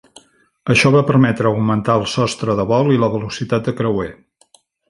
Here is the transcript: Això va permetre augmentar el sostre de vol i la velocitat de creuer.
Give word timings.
Això 0.75 0.91
va 0.95 1.03
permetre 1.09 1.51
augmentar 1.51 1.99
el 2.03 2.07
sostre 2.15 2.57
de 2.61 2.67
vol 2.75 2.93
i 2.97 3.01
la 3.07 3.13
velocitat 3.19 3.69
de 3.69 3.79
creuer. 3.83 4.09